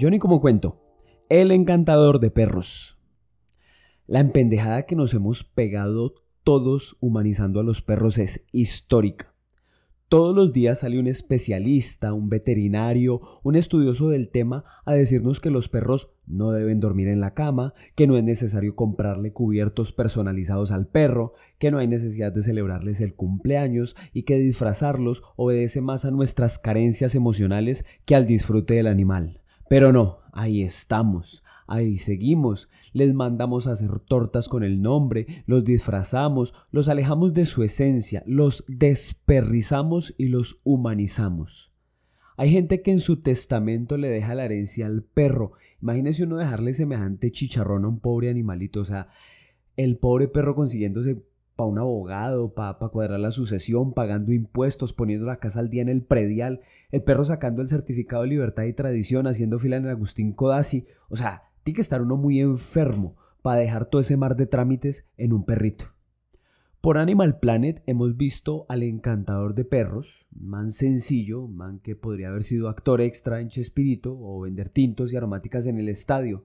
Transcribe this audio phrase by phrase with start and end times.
[0.00, 0.80] Johnny como cuento,
[1.28, 2.98] el encantador de perros.
[4.06, 9.34] La empendejada que nos hemos pegado todos humanizando a los perros es histórica.
[10.08, 15.50] Todos los días sale un especialista, un veterinario, un estudioso del tema a decirnos que
[15.50, 20.70] los perros no deben dormir en la cama, que no es necesario comprarle cubiertos personalizados
[20.70, 26.04] al perro, que no hay necesidad de celebrarles el cumpleaños y que disfrazarlos obedece más
[26.04, 29.37] a nuestras carencias emocionales que al disfrute del animal.
[29.68, 35.64] Pero no, ahí estamos, Ahí seguimos, les mandamos a hacer tortas con el nombre, los
[35.64, 41.74] disfrazamos, los alejamos de su esencia, los desperrizamos y los humanizamos.
[42.38, 45.52] Hay gente que en su testamento le deja la herencia al perro.
[45.82, 48.80] Imagínese uno dejarle semejante chicharrón a un pobre animalito.
[48.80, 49.08] O sea,
[49.76, 51.22] el pobre perro consiguiéndose
[51.58, 55.88] para un abogado, para cuadrar la sucesión, pagando impuestos, poniendo la casa al día en
[55.88, 56.60] el predial,
[56.92, 60.86] el perro sacando el certificado de libertad y tradición, haciendo fila en el Agustín Codazzi.
[61.08, 65.08] O sea, tiene que estar uno muy enfermo para dejar todo ese mar de trámites
[65.16, 65.86] en un perrito.
[66.80, 72.44] Por Animal Planet hemos visto al encantador de perros, man sencillo, man que podría haber
[72.44, 76.44] sido actor extra en Chespirito o vender tintos y aromáticas en el estadio.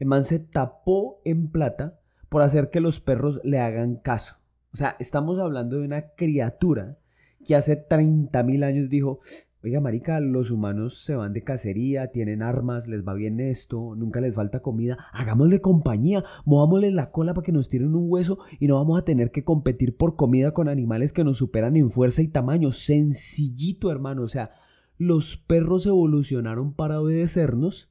[0.00, 4.39] El man se tapó en plata por hacer que los perros le hagan caso.
[4.72, 6.98] O sea, estamos hablando de una criatura
[7.44, 9.18] que hace 30.000 años dijo,
[9.62, 14.22] Oiga, marica, los humanos se van de cacería, tienen armas, les va bien esto, nunca
[14.22, 14.96] les falta comida.
[15.12, 19.04] Hagámosle compañía, movámosle la cola para que nos tiren un hueso y no vamos a
[19.04, 22.70] tener que competir por comida con animales que nos superan en fuerza y tamaño.
[22.70, 24.22] Sencillito, hermano.
[24.22, 24.50] O sea,
[24.96, 27.90] los perros evolucionaron para obedecernos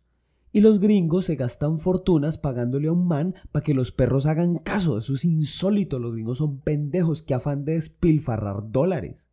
[0.52, 4.58] y los gringos se gastan fortunas pagándole a un man para que los perros hagan
[4.58, 4.97] caso.
[4.97, 6.00] Eso es insólito.
[6.00, 9.30] Los gringos son pendejos que afán de despilfarrar dólares.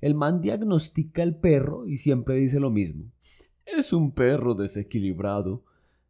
[0.00, 3.04] El man diagnostica el perro y siempre dice lo mismo.
[3.64, 5.62] Es un perro desequilibrado.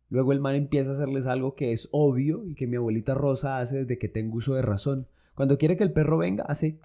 [0.08, 3.58] Luego el man empieza a hacerles algo que es obvio y que mi abuelita Rosa
[3.58, 5.06] hace desde que tengo uso de razón.
[5.34, 6.78] Cuando quiere que el perro venga, hace...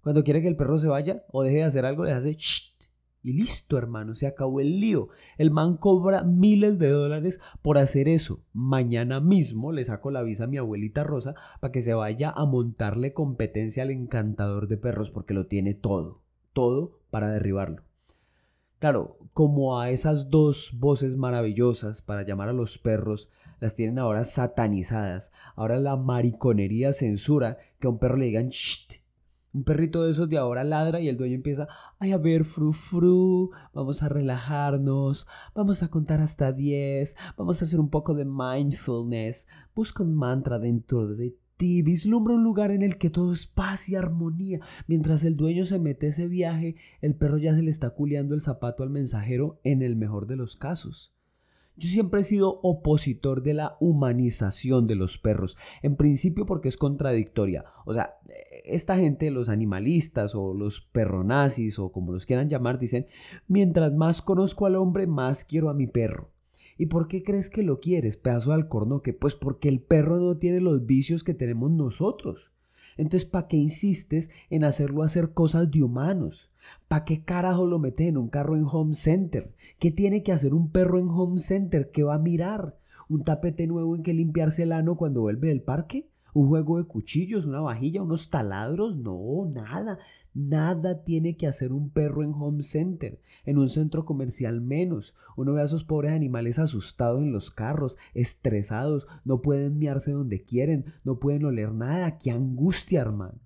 [0.00, 2.36] Cuando quiere que el perro se vaya o deje de hacer algo, le hace...
[3.24, 5.08] Y listo, hermano, se acabó el lío.
[5.38, 8.44] El man cobra miles de dólares por hacer eso.
[8.52, 12.44] Mañana mismo le saco la visa a mi abuelita Rosa para que se vaya a
[12.44, 16.20] montarle competencia al encantador de perros porque lo tiene todo.
[16.52, 17.82] Todo para derribarlo.
[18.78, 24.24] Claro, como a esas dos voces maravillosas para llamar a los perros las tienen ahora
[24.24, 25.32] satanizadas.
[25.56, 28.93] Ahora la mariconería censura que a un perro le digan Shh,
[29.54, 32.72] un perrito de esos de ahora ladra y el dueño empieza, ay, a ver, fru
[32.72, 38.24] fru, vamos a relajarnos, vamos a contar hasta 10, vamos a hacer un poco de
[38.24, 43.46] mindfulness, busca un mantra dentro de ti, vislumbra un lugar en el que todo es
[43.46, 44.58] paz y armonía.
[44.88, 48.40] Mientras el dueño se mete ese viaje, el perro ya se le está culeando el
[48.40, 51.14] zapato al mensajero en el mejor de los casos.
[51.76, 56.76] Yo siempre he sido opositor de la humanización de los perros, en principio porque es
[56.76, 57.64] contradictoria.
[57.84, 58.18] O sea,
[58.64, 63.06] esta gente, los animalistas o los perronazis o como los quieran llamar, dicen,
[63.48, 66.30] mientras más conozco al hombre, más quiero a mi perro.
[66.78, 69.12] ¿Y por qué crees que lo quieres, pedazo de alcornoque?
[69.12, 72.54] Pues porque el perro no tiene los vicios que tenemos nosotros.
[72.96, 76.50] Entonces, ¿para qué insistes en hacerlo hacer cosas de humanos?
[76.88, 79.52] ¿Para qué carajo lo metes en un carro en Home Center?
[79.78, 81.90] ¿Qué tiene que hacer un perro en Home Center?
[81.90, 82.78] ¿Qué va a mirar?
[83.08, 86.08] ¿Un tapete nuevo en que limpiarse el ano cuando vuelve del parque?
[86.34, 87.46] ¿Un juego de cuchillos?
[87.46, 88.02] ¿Una vajilla?
[88.02, 88.96] ¿Unos taladros?
[88.96, 89.98] No, nada.
[90.34, 95.14] Nada tiene que hacer un perro en home center, en un centro comercial menos.
[95.36, 100.42] Uno ve a esos pobres animales asustados en los carros, estresados, no pueden miarse donde
[100.42, 102.18] quieren, no pueden oler nada.
[102.18, 103.38] ¡Qué angustia, hermano!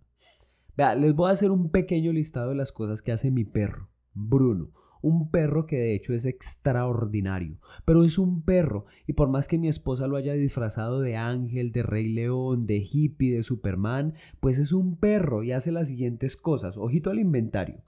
[0.75, 3.91] Vea, les voy a hacer un pequeño listado de las cosas que hace mi perro,
[4.15, 4.71] Bruno
[5.03, 9.59] un perro que de hecho es extraordinario, pero es un perro y por más que
[9.59, 14.59] mi esposa lo haya disfrazado de ángel, de rey león, de hippie, de superman, pues
[14.59, 16.77] es un perro y hace las siguientes cosas.
[16.77, 17.83] Ojito al inventario.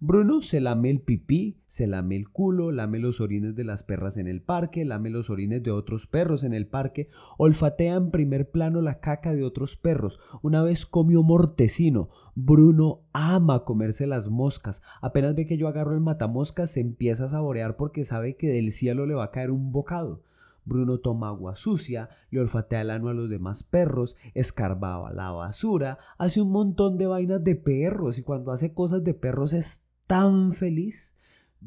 [0.00, 4.16] Bruno se lame el pipí, se lame el culo, lame los orines de las perras
[4.16, 7.08] en el parque, lame los orines de otros perros en el parque,
[7.38, 10.18] olfatea en primer plano la caca de otros perros.
[10.42, 12.10] Una vez comió mortecino.
[12.34, 14.82] Bruno ama comerse las moscas.
[15.00, 18.72] Apenas ve que yo agarro el matamoscas, se empieza a saborear porque sabe que del
[18.72, 20.22] cielo le va a caer un bocado.
[20.64, 25.98] Bruno toma agua sucia, le olfatea el ano a los demás perros, escarbaba la basura,
[26.18, 30.52] hace un montón de vainas de perros y cuando hace cosas de perros es tan
[30.52, 31.16] feliz.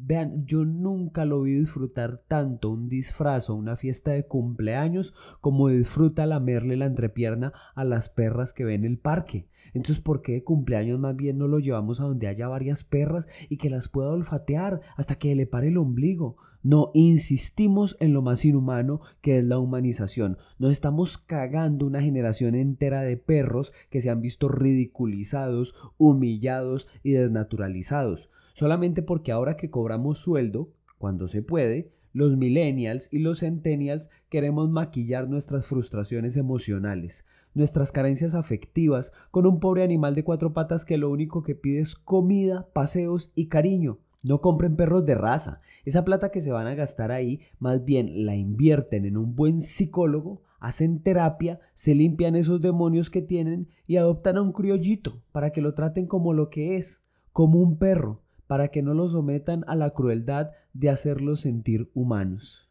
[0.00, 5.68] Vean, yo nunca lo vi disfrutar tanto un disfraz o una fiesta de cumpleaños como
[5.68, 9.48] disfruta lamerle la entrepierna a las perras que ven el parque.
[9.74, 13.26] Entonces, ¿por qué de cumpleaños más bien no lo llevamos a donde haya varias perras
[13.48, 16.36] y que las pueda olfatear hasta que le pare el ombligo?
[16.62, 20.38] No insistimos en lo más inhumano que es la humanización.
[20.60, 27.12] Nos estamos cagando una generación entera de perros que se han visto ridiculizados, humillados y
[27.12, 34.10] desnaturalizados solamente porque ahora que cobramos sueldo, cuando se puede, los millennials y los centennials
[34.28, 40.84] queremos maquillar nuestras frustraciones emocionales, nuestras carencias afectivas con un pobre animal de cuatro patas
[40.84, 44.00] que lo único que pide es comida, paseos y cariño.
[44.24, 45.60] No compren perros de raza.
[45.84, 49.62] Esa plata que se van a gastar ahí, más bien la invierten en un buen
[49.62, 55.50] psicólogo, hacen terapia, se limpian esos demonios que tienen y adoptan a un criollito para
[55.50, 59.62] que lo traten como lo que es, como un perro para que no los sometan
[59.68, 62.67] a la crueldad de hacerlos sentir humanos.